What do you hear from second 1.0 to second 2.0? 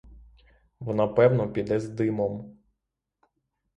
певно піде з